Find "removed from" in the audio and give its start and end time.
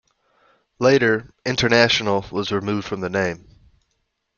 2.51-3.01